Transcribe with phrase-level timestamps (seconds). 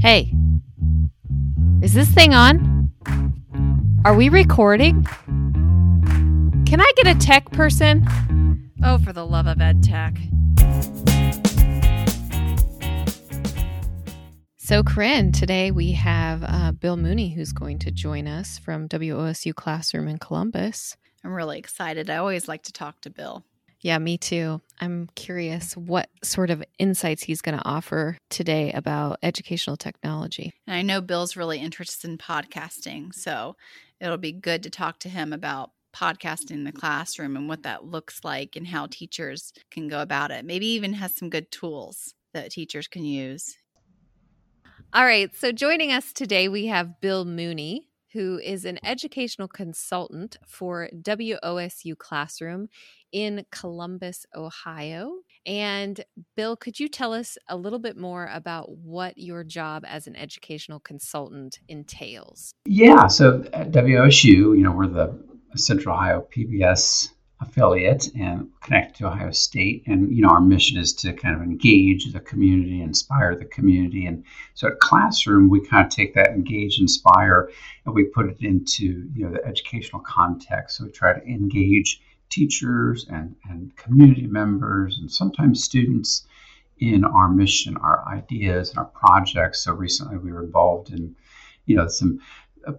[0.00, 0.32] Hey,
[1.82, 2.90] is this thing on?
[4.02, 5.04] Are we recording?
[6.64, 8.70] Can I get a tech person?
[8.82, 10.16] Oh, for the love of ed tech.
[14.56, 19.54] So, Corinne, today we have uh, Bill Mooney who's going to join us from WOSU
[19.54, 20.96] Classroom in Columbus.
[21.22, 22.08] I'm really excited.
[22.08, 23.44] I always like to talk to Bill.
[23.82, 24.60] Yeah, me too.
[24.78, 30.52] I'm curious what sort of insights he's going to offer today about educational technology.
[30.66, 33.56] And I know Bill's really interested in podcasting, so
[34.00, 37.84] it'll be good to talk to him about podcasting in the classroom and what that
[37.84, 40.44] looks like and how teachers can go about it.
[40.44, 43.56] Maybe even has some good tools that teachers can use.
[44.92, 50.36] All right, so joining us today we have Bill Mooney who is an educational consultant
[50.46, 52.68] for WOSU Classroom
[53.12, 55.18] in Columbus, Ohio.
[55.46, 56.04] And
[56.36, 60.16] Bill, could you tell us a little bit more about what your job as an
[60.16, 62.54] educational consultant entails?
[62.66, 65.18] Yeah, so at WOSU, you know, we're the
[65.56, 69.84] Central Ohio PBS affiliate and connected to Ohio State.
[69.86, 74.06] And you know, our mission is to kind of engage the community, inspire the community.
[74.06, 74.24] And
[74.54, 77.50] so at Classroom, we kind of take that engage, inspire,
[77.86, 80.76] and we put it into you know the educational context.
[80.76, 86.26] So we try to engage teachers and, and community members and sometimes students
[86.78, 89.64] in our mission, our ideas, and our projects.
[89.64, 91.14] So recently we were involved in,
[91.66, 92.20] you know, some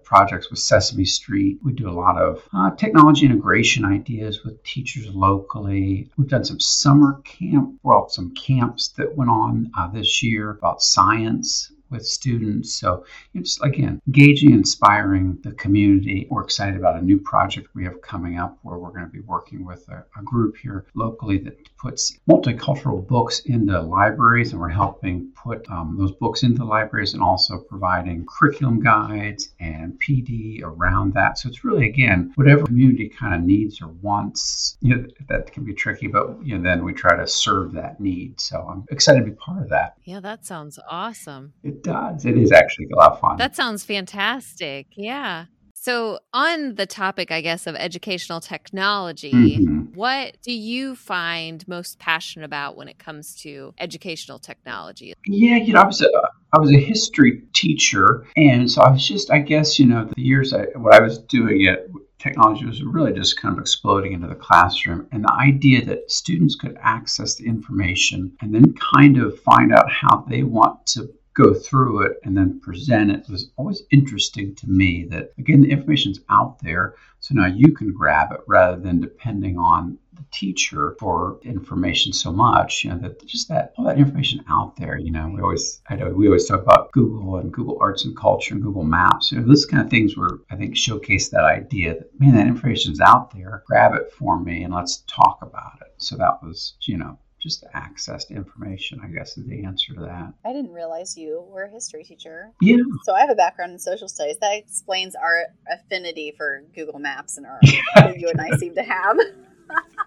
[0.04, 1.58] projects with Sesame Street.
[1.62, 6.08] We do a lot of uh, technology integration ideas with teachers locally.
[6.16, 10.82] We've done some summer camp, well, some camps that went on uh, this year about
[10.82, 12.74] science with students.
[12.74, 13.04] So
[13.34, 16.26] it's again engaging, inspiring the community.
[16.30, 19.20] We're excited about a new project we have coming up where we're going to be
[19.20, 24.68] working with a, a group here locally that puts multicultural books into libraries, and we're
[24.68, 31.12] helping put um, those books into libraries and also providing curriculum guides and PD around
[31.14, 31.38] that.
[31.38, 34.76] So it's really again whatever community kind of needs or wants.
[34.80, 38.00] You know that can be tricky, but you know then we try to serve that
[38.00, 38.40] need.
[38.40, 39.96] So I'm excited to be part of that.
[40.04, 41.52] Yeah, that sounds awesome.
[41.62, 42.24] It does.
[42.24, 43.36] It is actually a lot of fun.
[43.36, 44.86] That sounds fantastic.
[44.96, 45.46] Yeah.
[45.74, 49.94] So, on the topic, I guess, of educational technology, mm-hmm.
[49.94, 55.12] what do you find most passionate about when it comes to educational technology?
[55.26, 56.08] Yeah, you know, I was a,
[56.52, 60.22] I was a history teacher, and so I was just, I guess, you know, the
[60.22, 61.90] years I, what I was doing it
[62.22, 65.08] technology was really just kind of exploding into the classroom.
[65.10, 69.90] And the idea that students could access the information and then kind of find out
[69.90, 73.28] how they want to go through it and then present it.
[73.28, 77.92] Was always interesting to me that again the information's out there so now you can
[77.92, 83.24] grab it rather than depending on the teacher for information so much you know that
[83.26, 86.46] just that all that information out there you know we always i know we always
[86.46, 89.82] talk about google and google arts and culture and google maps you know this kind
[89.82, 93.94] of things were i think showcase that idea that man that information's out there grab
[93.94, 95.92] it for me and let's talk about it.
[95.98, 100.00] So that was you know just access to information, I guess, is the answer to
[100.00, 100.32] that.
[100.44, 102.52] I didn't realize you were a history teacher.
[102.60, 102.76] Yeah.
[103.02, 104.36] So I have a background in social studies.
[104.40, 107.58] That explains our affinity for Google Maps and our
[108.16, 109.16] you and I seem to have.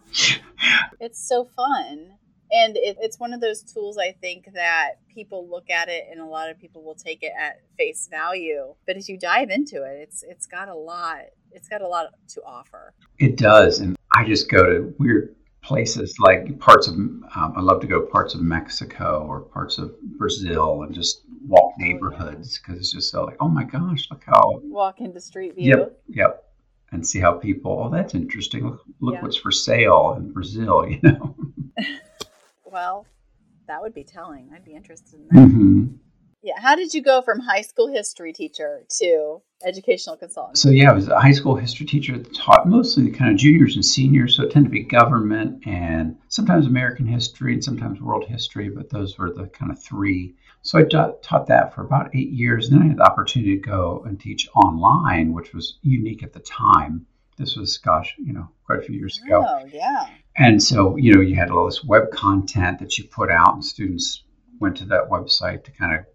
[1.00, 2.14] it's so fun.
[2.52, 6.22] And it, it's one of those tools I think that people look at it and
[6.22, 8.76] a lot of people will take it at face value.
[8.86, 12.08] But as you dive into it, it's it's got a lot it's got a lot
[12.30, 12.94] to offer.
[13.18, 13.80] It does.
[13.80, 18.02] And I just go to weird places like parts of um, I love to go
[18.06, 23.26] parts of Mexico or parts of Brazil and just walk neighborhoods because it's just so
[23.26, 25.70] like oh my gosh look how walk into street view.
[25.70, 26.44] Yep yep
[26.92, 28.66] and see how people oh that's interesting.
[28.66, 29.22] Look, look yeah.
[29.22, 31.36] what's for sale in Brazil you know?
[32.66, 33.08] Well
[33.68, 34.52] that would be telling.
[34.54, 35.48] I'd be interested in that.
[35.48, 35.86] Mm-hmm.
[36.46, 36.60] Yeah.
[36.60, 40.60] How did you go from high school history teacher to educational consultant?
[40.60, 43.38] So, yeah, I was a high school history teacher that taught mostly the kind of
[43.38, 44.38] juniors and seniors.
[44.38, 48.92] So, it tended to be government and sometimes American history and sometimes world history, but
[48.92, 50.36] those were the kind of three.
[50.62, 52.70] So, I taught, taught that for about eight years.
[52.70, 56.34] And then I had the opportunity to go and teach online, which was unique at
[56.34, 57.08] the time.
[57.38, 59.44] This was, gosh, you know, quite a few years ago.
[59.48, 60.10] Oh, yeah.
[60.38, 63.66] And so, you know, you had all this web content that you put out, and
[63.66, 64.22] students
[64.60, 66.06] went to that website to kind of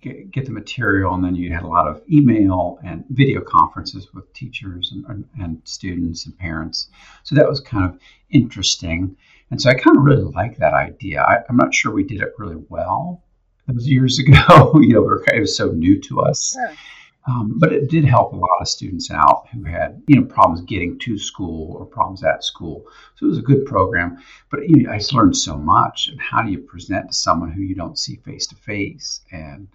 [0.00, 4.12] get, get the material, and then you had a lot of email and video conferences
[4.14, 6.88] with teachers and, and students and parents.
[7.24, 7.98] So that was kind of
[8.30, 9.16] interesting.
[9.50, 11.22] And so I kind of really like that idea.
[11.22, 13.22] I, am not sure we did it really well
[13.66, 14.78] those years ago.
[14.80, 16.52] you know, it was so new to us.
[16.52, 16.72] Sure.
[17.28, 20.62] Um, but it did help a lot of students out who had you know problems
[20.62, 22.86] getting to school or problems at school.
[23.16, 24.18] So it was a good program.
[24.50, 26.08] But you know, I just learned so much.
[26.08, 29.20] And how do you present to someone who you don't see face to face?
[29.30, 29.68] And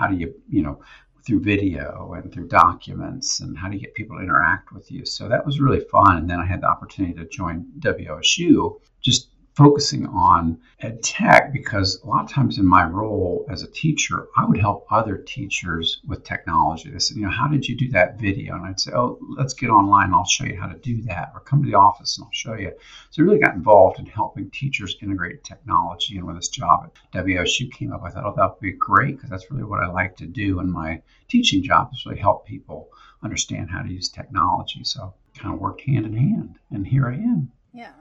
[0.00, 0.80] how do you, you know,
[1.26, 5.04] through video and through documents and how do you get people to interact with you.
[5.04, 6.16] So that was really fun.
[6.16, 12.00] And then I had the opportunity to join WOSU just focusing on ed tech because
[12.02, 16.00] a lot of times in my role as a teacher, I would help other teachers
[16.06, 16.90] with technology.
[16.90, 18.54] They said, you know, how did you do that video?
[18.54, 20.14] And I'd say, oh, let's get online.
[20.14, 21.32] I'll show you how to do that.
[21.34, 22.72] Or come to the office and I'll show you.
[23.10, 26.16] So I really got involved in helping teachers integrate technology.
[26.16, 29.16] And when this job at WOSU came up, I thought, oh, that would be great
[29.16, 32.46] because that's really what I like to do in my teaching job is really help
[32.46, 32.88] people
[33.22, 34.84] understand how to use technology.
[34.84, 36.58] So kind of worked hand in hand.
[36.70, 37.50] And here I am.
[37.72, 37.92] Yeah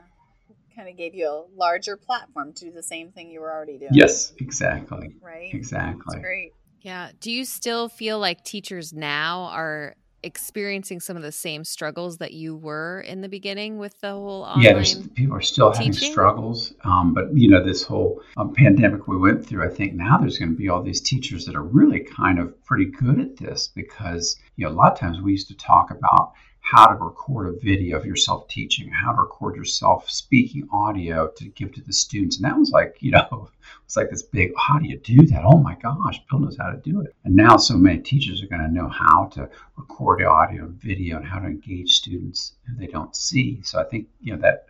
[0.79, 3.77] kind of gave you a larger platform to do the same thing you were already
[3.77, 3.91] doing.
[3.93, 5.15] Yes, exactly.
[5.21, 5.53] Right.
[5.53, 6.03] Exactly.
[6.07, 6.53] That's great.
[6.81, 7.09] Yeah.
[7.19, 12.33] Do you still feel like teachers now are experiencing some of the same struggles that
[12.33, 15.93] you were in the beginning with the whole online yeah there's, people are still teaching?
[15.93, 19.93] having struggles um, but you know this whole um, pandemic we went through i think
[19.93, 23.17] now there's going to be all these teachers that are really kind of pretty good
[23.21, 26.85] at this because you know a lot of times we used to talk about how
[26.85, 31.73] to record a video of yourself teaching, how to record yourself speaking audio to give
[31.73, 32.37] to the students.
[32.37, 33.49] And that was like, you know,
[33.85, 35.43] it's like this big, how do you do that?
[35.45, 37.15] Oh my gosh, Bill knows how to do it.
[37.23, 41.17] And now so many teachers are going to know how to record audio and video
[41.17, 43.61] and how to engage students who they don't see.
[43.63, 44.67] So I think, you know, that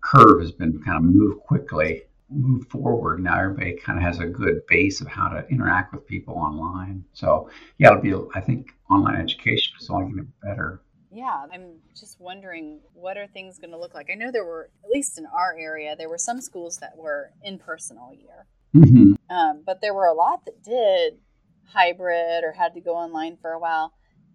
[0.00, 4.26] curve has been kind of moved quickly moved forward now everybody kind of has a
[4.26, 8.70] good base of how to interact with people online so yeah it'll be i think
[8.88, 10.80] online education is only getting better
[11.10, 14.08] yeah, I'm just wondering what are things going to look like.
[14.10, 17.32] I know there were, at least in our area, there were some schools that were
[17.42, 19.14] in person all year, mm-hmm.
[19.34, 21.18] um, but there were a lot that did
[21.72, 23.92] hybrid or had to go online for a while.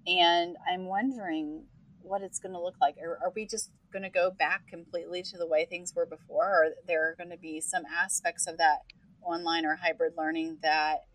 [0.07, 1.63] And I'm wondering
[2.01, 2.95] what it's going to look like.
[3.01, 6.45] Are, are we just going to go back completely to the way things were before,
[6.45, 8.79] or there are going to be some aspects of that
[9.23, 11.05] online or hybrid learning that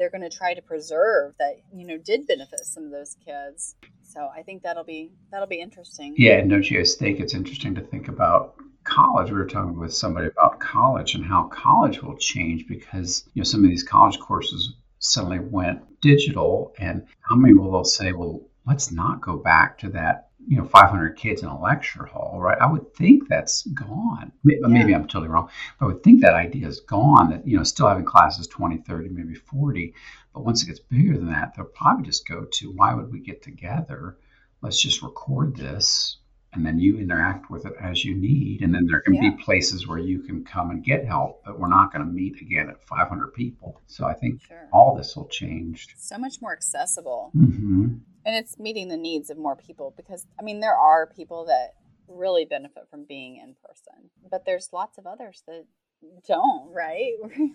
[0.00, 3.76] they're going to try to preserve that you know did benefit some of those kids
[4.10, 6.14] so I think that'll be that'll be interesting.
[6.16, 9.30] Yeah, don't you think it's interesting to think about college?
[9.30, 13.44] We were talking with somebody about college and how college will change because you know
[13.44, 18.42] some of these college courses suddenly went digital, and how many will they'll say, well,
[18.66, 22.56] let's not go back to that you know 500 kids in a lecture hall right
[22.62, 24.68] i would think that's gone maybe, yeah.
[24.68, 27.62] maybe i'm totally wrong but i would think that idea is gone that you know
[27.62, 29.92] still having classes 20 30 maybe 40
[30.32, 33.20] but once it gets bigger than that, they'll probably just go to why would we
[33.20, 34.16] get together?
[34.62, 36.18] Let's just record this
[36.52, 38.62] and then you interact with it as you need.
[38.62, 39.30] And then there can yeah.
[39.30, 42.40] be places where you can come and get help, but we're not going to meet
[42.40, 43.80] again at 500 people.
[43.86, 44.68] So I think sure.
[44.72, 45.88] all this will change.
[45.96, 47.30] So much more accessible.
[47.36, 47.86] Mm-hmm.
[48.26, 51.74] And it's meeting the needs of more people because, I mean, there are people that
[52.08, 55.64] really benefit from being in person, but there's lots of others that
[56.26, 57.12] don't, right?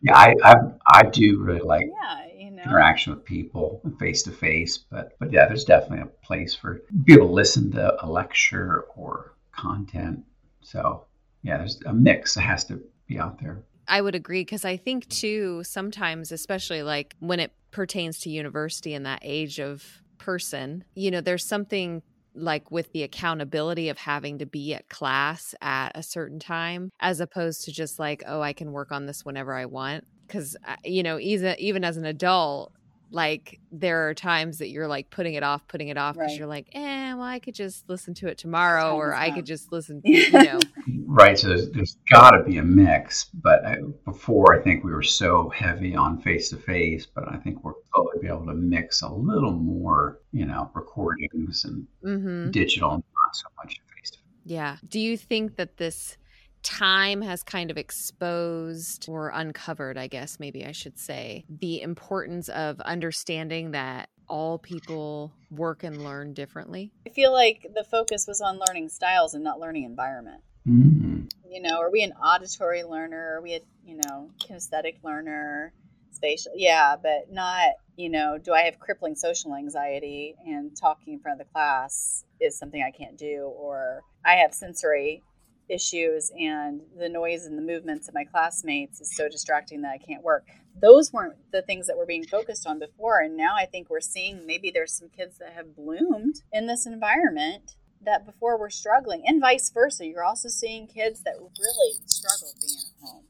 [0.00, 0.54] yeah, I, I,
[0.92, 2.62] I do really like yeah, you know.
[2.62, 7.14] interaction with people face to face, but but yeah, there's definitely a place for be
[7.14, 10.24] able to listen to a lecture or content.
[10.62, 11.04] So
[11.42, 13.62] yeah, there's a mix that has to be out there.
[13.88, 18.94] I would agree because I think too sometimes, especially like when it pertains to university
[18.94, 19.84] and that age of
[20.18, 22.02] person, you know, there's something
[22.34, 27.20] like with the accountability of having to be at class at a certain time as
[27.20, 30.04] opposed to just like oh i can work on this whenever i want.
[30.26, 32.72] Because uh, you know even even as an adult
[33.12, 36.38] like there are times that you're like putting it off putting it off because right.
[36.38, 39.70] you're like eh well i could just listen to it tomorrow or i could just
[39.70, 40.58] listen you know
[41.06, 44.92] right so there's, there's got to be a mix but I, before i think we
[44.92, 48.54] were so heavy on face to face but i think we're probably be able to
[48.54, 52.50] mix a little more you know recordings and mm-hmm.
[52.50, 56.16] digital not so much face to face yeah do you think that this
[56.62, 62.48] time has kind of exposed or uncovered, I guess, maybe I should say, the importance
[62.48, 66.92] of understanding that all people work and learn differently?
[67.06, 70.42] I feel like the focus was on learning styles and not learning environment.
[70.66, 71.24] Mm-hmm.
[71.50, 73.36] You know, are we an auditory learner?
[73.36, 75.72] Are we a, you know, kinesthetic learner?
[76.12, 81.20] Spatial, yeah, but not, you know, do I have crippling social anxiety and talking in
[81.20, 85.22] front of the class is something I can't do, or I have sensory
[85.68, 89.98] issues and the noise and the movements of my classmates is so distracting that I
[89.98, 90.46] can't work.
[90.80, 93.20] Those weren't the things that were being focused on before.
[93.20, 96.86] And now I think we're seeing maybe there's some kids that have bloomed in this
[96.86, 100.06] environment that before were struggling, and vice versa.
[100.06, 103.24] You're also seeing kids that really struggle being at home.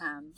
[0.00, 0.32] Um,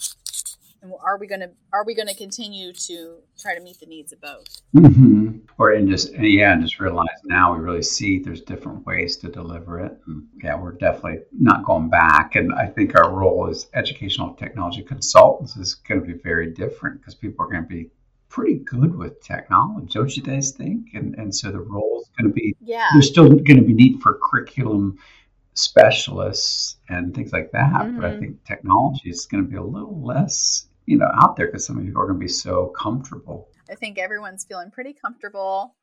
[0.84, 3.86] And are we going to are we going to continue to try to meet the
[3.86, 4.60] needs of both?
[4.76, 5.38] Mm-hmm.
[5.58, 9.28] Or and just yeah, and just realize now we really see there's different ways to
[9.28, 9.98] deliver it.
[10.06, 12.36] And yeah, we're definitely not going back.
[12.36, 17.00] And I think our role as educational technology consultants is going to be very different
[17.00, 17.90] because people are going to be
[18.28, 20.88] pretty good with technology, don't you guys think?
[20.92, 22.88] And and so the role is going to be yeah.
[22.92, 24.98] There's still going to be need for curriculum
[25.54, 27.72] specialists and things like that.
[27.72, 27.96] Mm-hmm.
[27.96, 28.20] But I mm-hmm.
[28.20, 31.84] think technology is going to be a little less, you know, out there because some
[31.84, 33.48] people are going to be so comfortable.
[33.70, 35.74] I think everyone's feeling pretty comfortable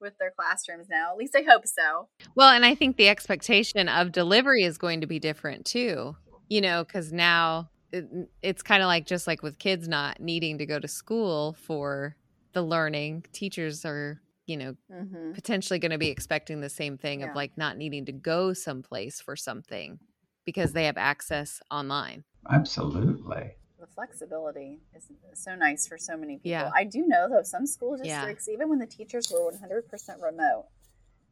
[0.00, 1.10] with their classrooms now.
[1.10, 2.08] At least I hope so.
[2.34, 6.16] Well, and I think the expectation of delivery is going to be different too.
[6.48, 8.08] You know, because now it,
[8.42, 12.16] it's kind of like just like with kids not needing to go to school for
[12.52, 15.32] the learning, teachers are you know, mm-hmm.
[15.32, 17.28] potentially going to be expecting the same thing yeah.
[17.28, 19.98] of like not needing to go someplace for something
[20.46, 22.24] because they have access online.
[22.50, 23.50] Absolutely.
[23.88, 26.50] The flexibility is so nice for so many people.
[26.50, 26.70] Yeah.
[26.74, 28.54] I do know though some school districts, yeah.
[28.54, 30.66] even when the teachers were 100% remote,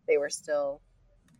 [0.06, 0.80] they were still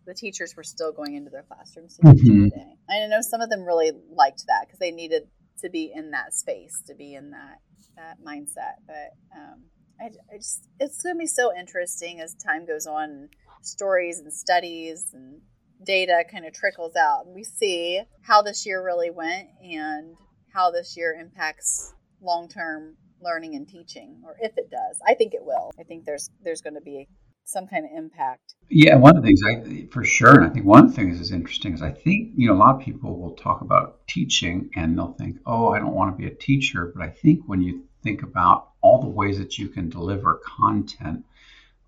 [0.07, 2.37] the teachers were still going into their classrooms to teach mm-hmm.
[2.37, 2.77] every day.
[2.89, 5.25] I know some of them really liked that because they needed
[5.63, 7.59] to be in that space, to be in that
[7.97, 8.77] that mindset.
[8.87, 9.65] But um,
[10.01, 13.29] I, I just it's going to be so interesting as time goes on.
[13.63, 15.41] Stories and studies and
[15.83, 20.15] data kind of trickles out, and we see how this year really went and
[20.57, 24.99] how this year impacts long term learning and teaching, or if it does.
[25.07, 25.71] I think it will.
[25.79, 27.09] I think there's there's going to be
[27.45, 28.55] some kind of impact.
[28.71, 31.21] Yeah, one of the things I for sure, and I think one of the things
[31.21, 34.71] is interesting is I think you know a lot of people will talk about teaching
[34.75, 37.61] and they'll think, oh, I don't want to be a teacher, but I think when
[37.61, 41.25] you think about all the ways that you can deliver content,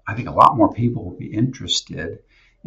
[0.07, 2.19] I think a lot more people will be interested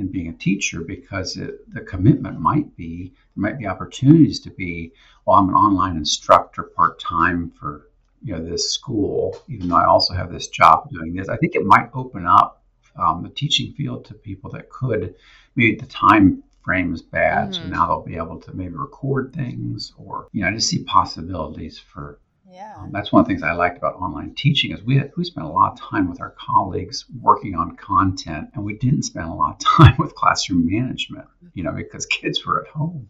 [0.01, 4.49] in being a teacher because it, the commitment might be there might be opportunities to
[4.49, 4.91] be
[5.25, 7.87] well i'm an online instructor part-time for
[8.23, 11.55] you know this school even though i also have this job doing this i think
[11.55, 12.63] it might open up
[12.97, 15.15] um, the teaching field to people that could
[15.55, 17.63] maybe the time frame is bad mm-hmm.
[17.63, 20.83] so now they'll be able to maybe record things or you know i just see
[20.83, 22.19] possibilities for
[22.51, 22.75] yeah.
[22.77, 25.23] Um, that's one of the things I liked about online teaching is we had, we
[25.23, 29.29] spent a lot of time with our colleagues working on content, and we didn't spend
[29.29, 33.09] a lot of time with classroom management, you know, because kids were at home.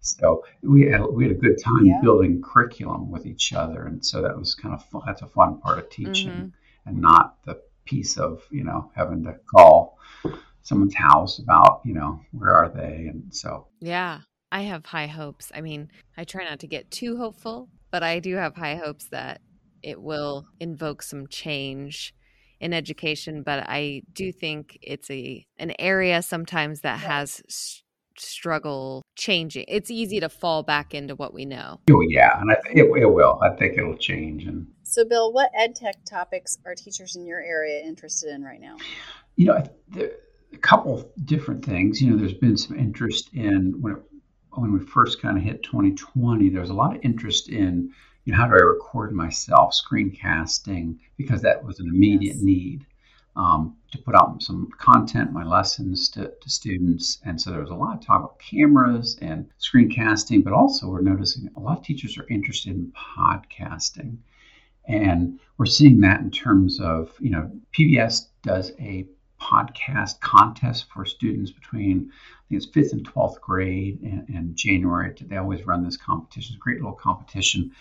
[0.00, 2.00] So we had we had a good time yeah.
[2.02, 5.02] building curriculum with each other, and so that was kind of fun.
[5.06, 6.88] That's a fun part of teaching, mm-hmm.
[6.88, 9.98] and not the piece of you know having to call
[10.62, 14.20] someone's house about you know where are they, and so yeah.
[14.50, 15.50] I have high hopes.
[15.54, 19.06] I mean, I try not to get too hopeful, but I do have high hopes
[19.10, 19.40] that
[19.82, 22.14] it will invoke some change
[22.58, 23.42] in education.
[23.44, 27.82] But I do think it's a an area sometimes that has s-
[28.18, 29.66] struggle changing.
[29.68, 31.80] It's easy to fall back into what we know.
[31.90, 33.38] Oh yeah, and I, it, it will.
[33.42, 34.44] I think it'll change.
[34.44, 38.60] And so, Bill, what ed tech topics are teachers in your area interested in right
[38.60, 38.76] now?
[39.36, 40.12] You know, there,
[40.52, 42.00] a couple different things.
[42.00, 44.02] You know, there's been some interest in when it
[44.54, 47.92] when we first kind of hit 2020, there was a lot of interest in
[48.24, 52.44] you know, how do I record myself screencasting because that was an immediate yes.
[52.44, 52.86] need
[53.34, 57.18] um, to put out some content, my lessons to, to, students.
[57.24, 61.00] And so there was a lot of talk about cameras and screencasting, but also we're
[61.00, 64.18] noticing a lot of teachers are interested in podcasting.
[64.86, 69.06] And we're seeing that in terms of, you know, PBS does a
[69.50, 75.14] podcast contest for students between I think it's fifth and twelfth grade and, and January.
[75.20, 76.52] They always run this competition.
[76.52, 77.72] It's a great little competition,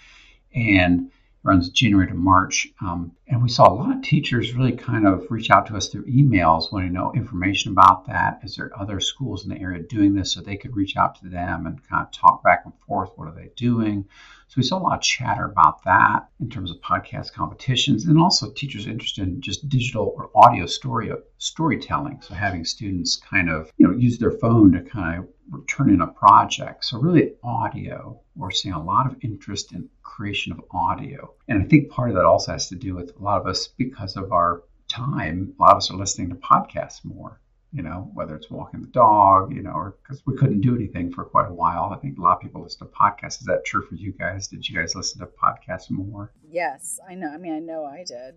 [0.56, 1.12] and
[1.44, 2.68] runs January to March.
[2.82, 5.88] Um, and we saw a lot of teachers really kind of reach out to us
[5.88, 8.42] through emails wanting to know information about that.
[8.44, 11.30] Is there other schools in the area doing this so they could reach out to
[11.30, 13.12] them and kind of talk back and forth?
[13.16, 14.06] What are they doing?
[14.52, 18.20] So we saw a lot of chatter about that in terms of podcast competitions, and
[18.20, 22.20] also teachers interested in just digital or audio story storytelling.
[22.22, 26.02] So having students kind of you know use their phone to kind of turn in
[26.02, 26.84] a project.
[26.84, 28.20] So really audio.
[28.36, 32.18] We're seeing a lot of interest in creation of audio, and I think part of
[32.18, 35.54] that also has to do with a lot of us because of our time.
[35.58, 37.40] A lot of us are listening to podcasts more
[37.74, 41.12] you know, whether it's walking the dog, you know, or because we couldn't do anything
[41.12, 41.92] for quite a while.
[41.94, 43.40] I think a lot of people listen to podcasts.
[43.40, 44.48] Is that true for you guys?
[44.48, 46.34] Did you guys listen to podcasts more?
[46.50, 47.30] Yes, I know.
[47.30, 48.36] I mean, I know I did.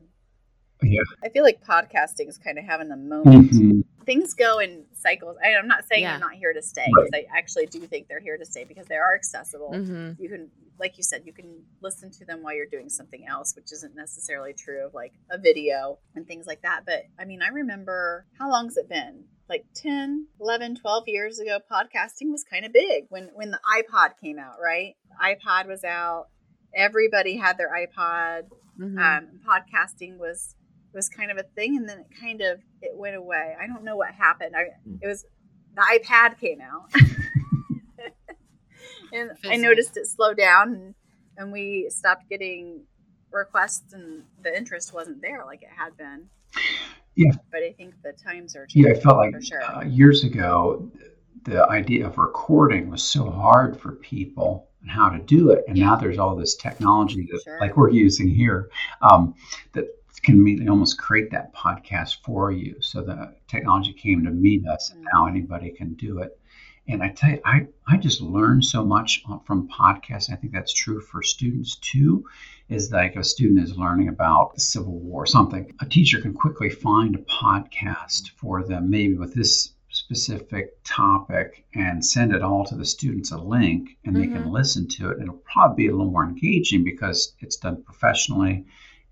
[0.82, 1.00] Yeah.
[1.22, 3.52] I feel like podcasting is kind of having a moment.
[3.52, 3.80] Mm-hmm.
[4.04, 5.36] Things go in cycles.
[5.42, 6.12] I, am not saying yeah.
[6.12, 7.26] they're not here to stay because right.
[7.32, 9.70] I actually do think they're here to stay because they are accessible.
[9.72, 10.22] Mm-hmm.
[10.22, 13.54] You can, like you said, you can listen to them while you're doing something else,
[13.56, 16.82] which isn't necessarily true of like a video and things like that.
[16.84, 19.24] But I mean, I remember how long's it been?
[19.48, 24.12] Like 10, 11, 12 years ago, podcasting was kind of big when when the iPod
[24.22, 24.96] came out, right?
[25.08, 26.26] The iPod was out
[26.76, 28.50] everybody had their iPod.
[28.78, 28.98] Mhm.
[28.98, 30.56] Um, podcasting was
[30.94, 33.54] was kind of a thing, and then it kind of it went away.
[33.60, 34.54] I don't know what happened.
[34.56, 34.68] I
[35.02, 35.24] it was
[35.74, 36.90] the iPad came out,
[39.12, 40.94] and I noticed it slowed down, and
[41.36, 42.82] and we stopped getting
[43.32, 46.28] requests, and the interest wasn't there like it had been.
[47.16, 47.30] Yeah.
[47.52, 48.92] but I think the times are changing.
[48.92, 49.62] Yeah, I felt like sure.
[49.62, 50.90] uh, years ago,
[51.44, 55.64] the idea of recording was so hard for people and how to do it.
[55.68, 57.60] And now there's all this technology that, Sure.
[57.60, 58.68] like we're using here,
[59.00, 59.34] um,
[59.74, 59.86] that
[60.22, 62.76] can immediately almost create that podcast for you.
[62.80, 66.38] So the technology came to meet us, and now anybody can do it.
[66.86, 70.30] And I tell you, I, I just learned so much from podcasts.
[70.30, 72.26] I think that's true for students too.
[72.68, 75.74] Is like a student is learning about the Civil War or something.
[75.80, 82.04] A teacher can quickly find a podcast for them, maybe with this specific topic, and
[82.04, 84.50] send it all to the students a link, and they can Mhm.
[84.50, 85.14] listen to it.
[85.18, 88.64] And it'll probably be a little more engaging because it's done professionally.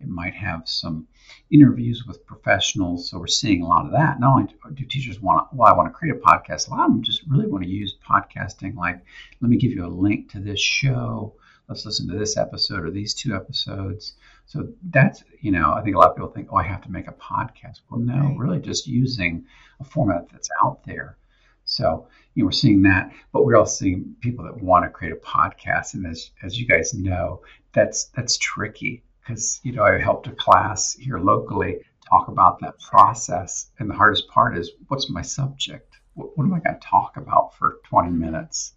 [0.03, 1.07] It might have some
[1.51, 3.09] interviews with professionals.
[3.09, 4.19] So we're seeing a lot of that.
[4.21, 6.87] Not only do teachers want to, well, I want to create a podcast, a lot
[6.87, 8.75] of them just really want to use podcasting.
[8.75, 9.01] Like,
[9.41, 11.35] let me give you a link to this show.
[11.69, 14.15] Let's listen to this episode or these two episodes.
[14.47, 16.91] So that's, you know, I think a lot of people think, oh, I have to
[16.91, 17.81] make a podcast.
[17.89, 18.39] Well, no, Right.
[18.39, 19.47] really just using
[19.81, 21.17] a format that's out there.
[21.65, 25.13] So, you know, we're seeing that, but we're also seeing people that want to create
[25.13, 25.95] a podcast.
[25.95, 27.43] And as, as you guys know,
[27.73, 32.79] that's, that's tricky because, you know, I helped a class here locally talk about that
[32.81, 33.71] process.
[33.79, 35.97] And the hardest part is what's my subject?
[36.15, 38.19] What, what am I going to talk about for 20 mm-hmm.
[38.19, 38.75] minutes?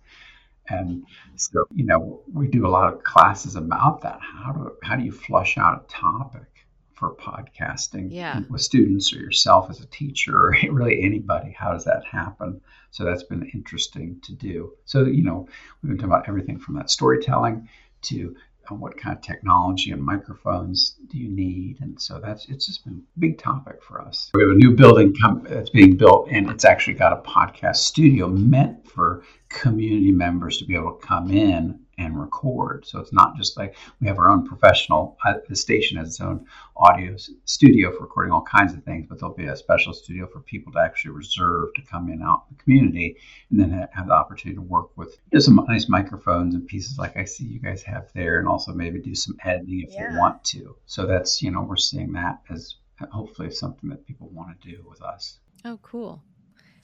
[0.69, 4.19] And so, you know, we do a lot of classes about that.
[4.21, 6.47] How do how do you flush out a topic
[6.93, 8.41] for podcasting Yeah.
[8.49, 11.51] with students or yourself as a teacher or really anybody?
[11.51, 12.61] How does that happen?
[12.89, 14.73] So that's been interesting to do.
[14.85, 15.47] So, you know,
[15.81, 17.69] we've been talking about everything from that storytelling
[18.03, 18.35] to
[18.74, 21.77] what kind of technology and microphones do you need?
[21.81, 24.31] And so that's it's just been a big topic for us.
[24.34, 27.77] We have a new building com- that's being built, and it's actually got a podcast
[27.77, 32.85] studio meant for community members to be able to come in and record.
[32.85, 35.17] So it's not just like we have our own professional.
[35.25, 39.19] Uh, the station has its own audio studio for recording all kinds of things, but
[39.19, 42.55] there'll be a special studio for people to actually reserve to come in out in
[42.58, 43.15] the community
[43.49, 46.67] and then ha- have the opportunity to work with you know, some nice microphones and
[46.67, 49.93] pieces like I see you guys have there, and also maybe do some editing if
[49.93, 50.12] Yeah.
[50.12, 50.75] they want to.
[50.86, 52.75] So that's you know we're seeing that as
[53.12, 55.39] hopefully something that people want to do with us.
[55.63, 56.21] Oh, cool.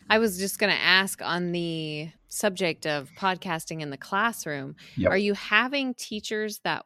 [0.09, 4.75] I was just going to ask on the subject of podcasting in the classroom.
[4.97, 5.11] Yep.
[5.11, 6.85] Are you having teachers that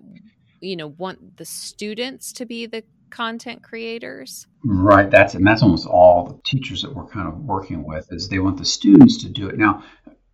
[0.61, 4.47] you know want the students to be the content creators?
[4.63, 5.09] Right.
[5.09, 8.39] That's and that's almost all the teachers that we're kind of working with is they
[8.39, 9.57] want the students to do it.
[9.57, 9.83] Now,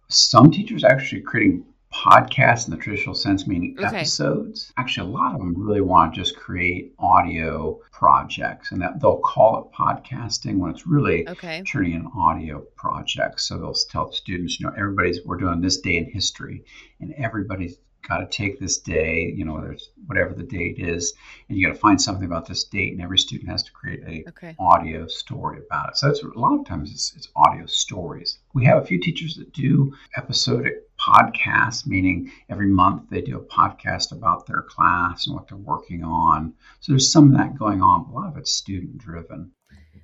[0.10, 4.00] some teachers actually creating podcasts in the traditional sense, meaning Okay.
[4.00, 4.72] episodes.
[4.78, 9.20] Actually, a lot of them really want to just create audio projects, and that they'll
[9.20, 11.64] call it podcasting when it's really Okay.
[11.68, 13.42] turning an audio project.
[13.42, 16.64] So they'll tell students, you know, everybody's we're doing this day in history,
[17.00, 17.78] and everybody's
[18.08, 21.14] got to take this day, you know, whether it's whatever the date is,
[21.48, 24.02] and you got to find something about this date, and every student has to create
[24.08, 24.56] a Okay.
[24.60, 25.98] audio story about it.
[25.98, 28.40] So that's a lot of times it's, it's audio stories.
[28.54, 33.44] We have a few teachers that do episodic podcasts, meaning every month they do a
[33.44, 36.54] podcast about their class and what they're working on.
[36.80, 39.52] So there's some of that going on, but a lot of it's student driven.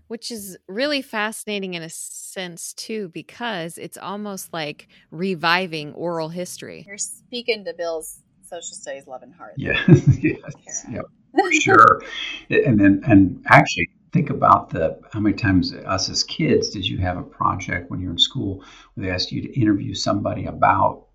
[0.07, 6.85] Which is really fascinating in a sense too because it's almost like reviving oral history.
[6.87, 9.55] You're speaking to Bill's social studies love and heart.
[9.57, 12.01] Yeah, yes, yep, for sure.
[12.49, 16.97] And then, and actually, think about the how many times us as kids did you
[16.99, 21.05] have a project when you're in school where they asked you to interview somebody about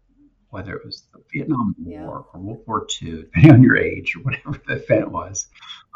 [0.50, 2.05] whether it was the Vietnam Yeah.
[2.05, 5.48] War or World War II, depending on your age or whatever the event was,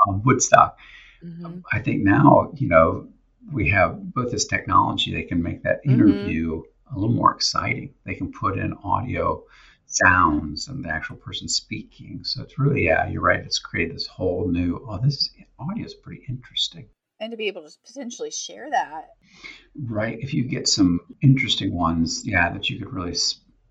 [0.07, 0.79] um, Woodstock.
[1.23, 1.63] Mhm.
[1.73, 3.07] I think now, you know,
[3.53, 5.93] we have both this technology, they can make that Mhm.
[5.93, 7.93] interview a little more exciting.
[8.05, 9.43] They can put in audio
[10.05, 12.21] sounds and the actual person speaking.
[12.23, 13.41] So it's really, yeah, you're right.
[13.41, 16.89] It's created this whole new, oh, this is, audio is pretty interesting.
[17.19, 19.09] And to be able to potentially share that.
[19.85, 20.19] Right.
[20.21, 23.17] If you get some interesting ones, yeah, that you could really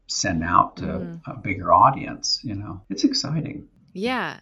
[0.08, 1.22] send out to Mhm.
[1.28, 3.68] a bigger audience, you know, it's exciting.
[3.94, 4.40] Yeah.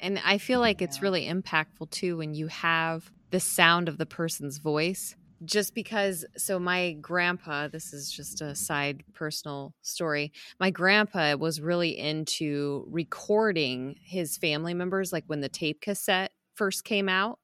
[0.00, 4.06] And I feel like it's really impactful too when you have the sound of the
[4.06, 5.14] person's voice.
[5.44, 10.32] Just because, so my grandpa, this is just a side personal story.
[10.58, 16.84] My grandpa was really into recording his family members, like when the tape cassette first
[16.84, 17.38] came out.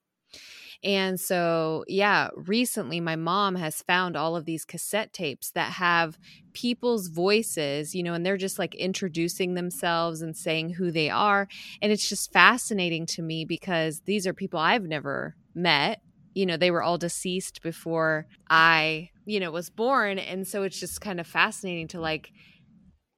[0.85, 6.19] And so, yeah, recently my mom has found all of these cassette tapes that have
[6.53, 11.49] people's voices, you know, and they're just like introducing themselves and saying who they are.
[11.81, 16.03] And it's just fascinating to me because these are people I've never met.
[16.37, 20.19] You know, they were all deceased before I, you know, was born.
[20.19, 22.31] And so it's just kind of fascinating to like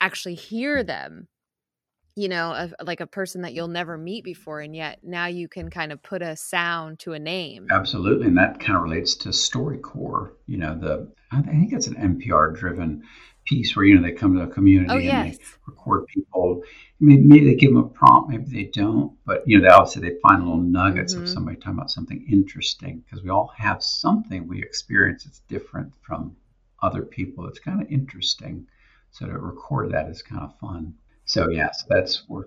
[0.00, 1.28] actually hear them
[2.18, 5.46] you know, a, like a person that you'll never meet before, and yet now you
[5.46, 7.68] can kind of put a sound to a name.
[7.70, 10.32] Absolutely, and that kind of relates to StoryCorps.
[10.46, 13.04] You know, the I think it's an NPR driven
[13.48, 15.38] piece where you know they come to a community oh, and yes.
[15.38, 16.62] they record people.
[17.00, 20.02] Maybe, maybe, they give them a prompt, maybe they don't, but you know, they obviously
[20.02, 21.22] they find little nuggets mm-hmm.
[21.22, 25.92] of somebody talking about something interesting because we all have something we experience that's different
[26.02, 26.36] from
[26.82, 27.46] other people.
[27.46, 28.66] It's kind of interesting.
[29.10, 30.94] So to record that is kind of fun.
[31.24, 32.46] So yes, that's we're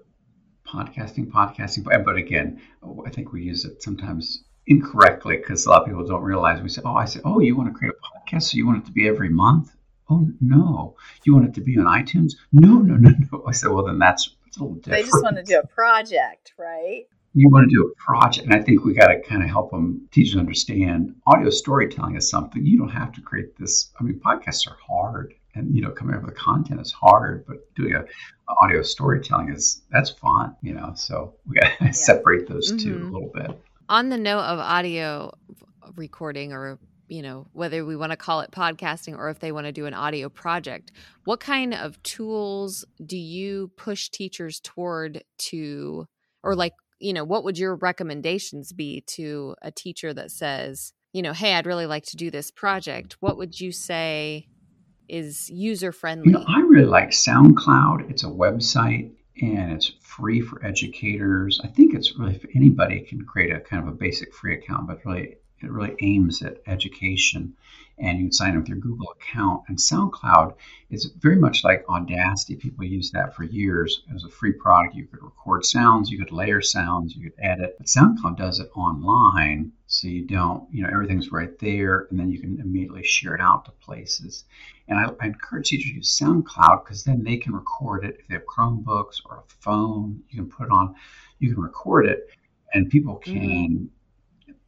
[0.67, 1.83] podcasting, podcasting.
[1.83, 2.61] But again,
[3.05, 6.61] I think we use it sometimes incorrectly because a lot of people don't realize.
[6.61, 8.83] We say, "Oh, I say, oh, you want to create a podcast, so you want
[8.83, 9.75] it to be every month."
[10.11, 12.33] Oh no, you want it to be on iTunes?
[12.51, 13.43] No, no, no, no.
[13.47, 15.05] I said, well, then that's, that's a little different.
[15.05, 17.05] They just want to do a project, right?
[17.33, 19.71] You want to do a project, and I think we got to kind of help
[19.71, 23.91] them teachers understand audio storytelling is something you don't have to create this.
[23.97, 27.57] I mean, podcasts are hard and you know coming up with content is hard but
[27.75, 31.91] doing a, a audio storytelling is that's fun you know so we got to yeah.
[31.91, 32.77] separate those mm-hmm.
[32.77, 35.29] two a little bit on the note of audio
[35.95, 36.79] recording or
[37.11, 39.85] you know whether we want to call it podcasting or if they want to do
[39.85, 40.91] an audio project
[41.25, 46.07] what kind of tools do you push teachers toward to
[46.41, 51.21] or like you know what would your recommendations be to a teacher that says you
[51.21, 54.47] know hey i'd really like to do this project what would you say
[55.11, 56.27] is user friendly?
[56.27, 58.09] You know, I really like SoundCloud.
[58.09, 61.59] It's a website and it's free for educators.
[61.63, 64.87] I think it's really for anybody can create a kind of a basic free account,
[64.87, 67.55] but really it really aims at education
[68.01, 69.63] and you can sign up with your Google account.
[69.67, 70.55] And SoundCloud
[70.89, 72.55] is very much like Audacity.
[72.55, 74.95] People use that for years as a free product.
[74.95, 77.75] You could record sounds, you could layer sounds, you could edit.
[77.77, 82.31] But SoundCloud does it online, so you don't, you know, everything's right there, and then
[82.31, 84.45] you can immediately share it out to places.
[84.87, 88.27] And I, I encourage teachers to use SoundCloud because then they can record it if
[88.27, 90.23] they have Chromebooks or a phone.
[90.29, 90.95] You can put it on,
[91.39, 92.29] you can record it,
[92.73, 93.39] and people mm-hmm.
[93.39, 93.89] can.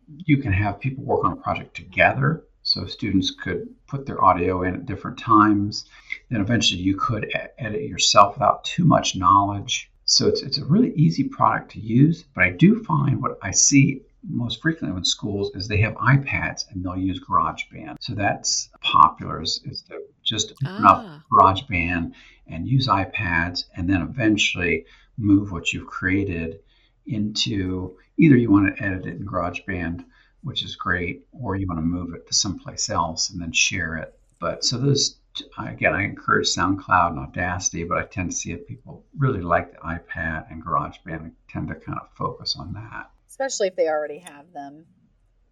[0.07, 4.63] You can have people work on a project together so students could put their audio
[4.63, 5.85] in at different times.
[6.29, 9.91] Then eventually you could edit yourself without too much knowledge.
[10.05, 12.23] So it's, it's a really easy product to use.
[12.33, 16.71] But I do find what I see most frequently in schools is they have iPads
[16.71, 17.97] and they'll use GarageBand.
[17.99, 20.91] So that's popular is, is to just open ah.
[20.91, 22.13] up GarageBand
[22.47, 24.85] and use iPads and then eventually
[25.17, 26.59] move what you've created
[27.05, 30.05] into either you want to edit it in GarageBand
[30.43, 33.95] which is great, or you want to move it to someplace else and then share
[33.95, 34.13] it.
[34.39, 35.17] But so those,
[35.57, 39.71] again, I encourage SoundCloud and Audacity, but I tend to see if people really like
[39.71, 43.09] the iPad and GarageBand, I tend to kind of focus on that.
[43.29, 44.85] Especially if they already have them,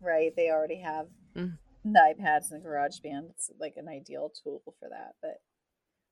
[0.01, 0.35] right?
[0.35, 1.57] They already have mm.
[1.85, 3.29] the iPads and the GarageBand.
[3.29, 5.13] It's like an ideal tool for that.
[5.21, 5.41] But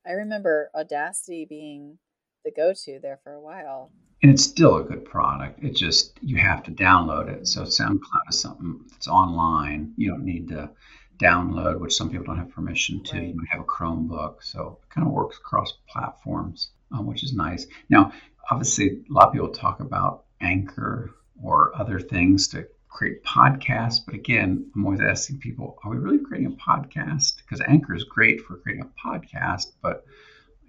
[0.07, 1.99] I remember Audacity being
[2.43, 5.63] the go-to there for a while and it's still a good product.
[5.63, 7.47] It just you have to download it.
[7.47, 9.93] So SoundCloud is something that's online.
[9.95, 10.71] You don't need to
[11.17, 13.17] download, which some people don't have permission to.
[13.17, 13.27] Right.
[13.27, 17.33] You might have a Chromebook, so it kind of works across platforms, um, which is
[17.33, 17.65] nice.
[17.89, 18.11] Now,
[18.49, 24.15] obviously, a lot of people talk about Anchor or other things to create podcasts, but
[24.15, 27.37] again, I'm always asking people, are we really creating a podcast?
[27.37, 30.05] Because Anchor is great for creating a podcast, but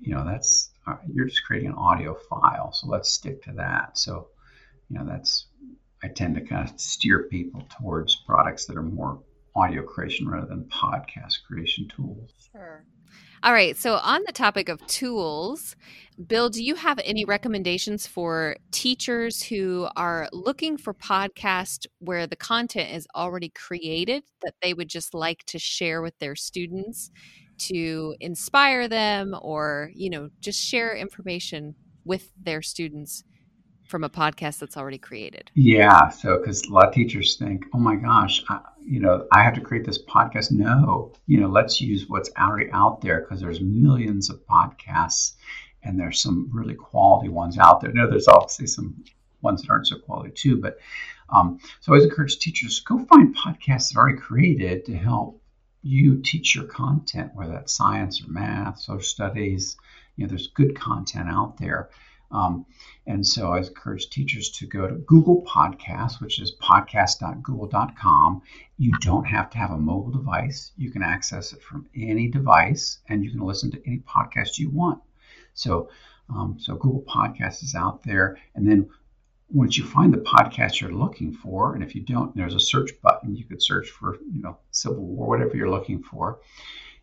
[0.00, 2.72] you know that's uh, you're just creating an audio file.
[2.72, 3.98] So let's stick to that.
[3.98, 4.28] So,
[4.88, 5.46] you know, that's,
[6.02, 9.22] I tend to kind of steer people towards products that are more
[9.54, 12.30] audio creation rather than podcast creation tools.
[12.52, 12.84] Sure.
[13.42, 13.74] All right.
[13.74, 15.74] So, on the topic of tools,
[16.26, 22.36] Bill, do you have any recommendations for teachers who are looking for podcasts where the
[22.36, 27.10] content is already created that they would just like to share with their students
[27.60, 33.24] to inspire them or, you know, just share information with their students
[33.84, 35.50] from a podcast that's already created?
[35.54, 36.08] Yeah.
[36.08, 39.54] So, because a lot of teachers think, oh my gosh, I, you know, I have
[39.54, 40.52] to create this podcast.
[40.52, 45.32] No, you know, let's use what's already out there because there's millions of podcasts
[45.82, 47.92] and there's some really quality ones out there.
[47.92, 49.04] No, there's obviously some
[49.42, 50.78] ones that aren't so quality too, but
[51.30, 55.39] um, so I always encourage teachers go find podcasts that are already created to help
[55.82, 59.76] you teach your content, whether that's science or math, social studies.
[60.16, 61.90] You know, there's good content out there.
[62.32, 62.66] Um,
[63.06, 68.42] and so I encourage teachers to go to Google Podcasts, which is podcast.google.com.
[68.78, 70.70] You don't have to have a mobile device.
[70.76, 74.70] You can access it from any device and you can listen to any podcast you
[74.70, 75.02] want.
[75.54, 75.90] So,
[76.28, 78.38] um, so Google Podcasts is out there.
[78.54, 78.88] And then
[79.52, 82.90] once you find the podcast you're looking for, and if you don't, there's a search
[83.02, 83.34] button.
[83.34, 86.40] You could search for, you know, Civil War, whatever you're looking for.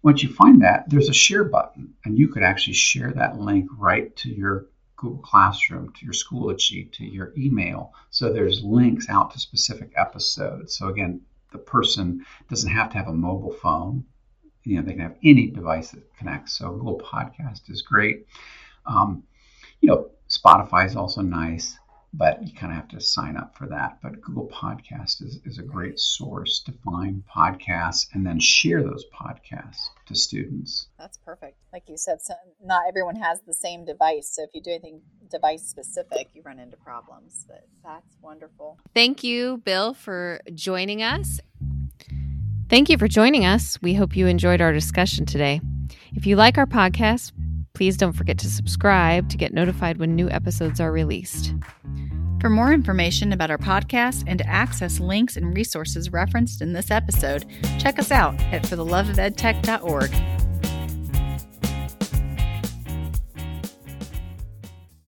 [0.01, 3.67] Once you find that, there's a share button, and you could actually share that link
[3.77, 7.93] right to your Google Classroom, to your Schoology, to your email.
[8.09, 10.75] So there's links out to specific episodes.
[10.75, 14.05] So again, the person doesn't have to have a mobile phone.
[14.63, 16.53] You know, they can have any device that connects.
[16.53, 18.27] So Google Podcast is great.
[18.85, 19.23] Um,
[19.81, 21.77] you know, Spotify is also nice
[22.17, 23.99] but you kind of have to sign up for that.
[24.01, 29.05] But Google Podcast is, is a great source to find podcasts and then share those
[29.13, 30.87] podcasts to students.
[30.97, 31.57] That's perfect.
[31.71, 34.29] Like you said, so not everyone has the same device.
[34.33, 37.45] So if you do anything device specific, you run into problems.
[37.47, 38.79] But that's wonderful.
[38.95, 41.39] Thank you, Bill, for joining us.
[42.69, 43.79] Thank you for joining us.
[43.81, 45.61] We hope you enjoyed our discussion today.
[46.15, 47.31] If you like our podcast,
[47.77, 51.53] Please don't forget to subscribe to get notified when new episodes are released.
[52.39, 56.91] For more information about our podcast and to access links and resources referenced in this
[56.91, 57.45] episode,
[57.79, 60.36] check us out at fortheloveofedtech.org.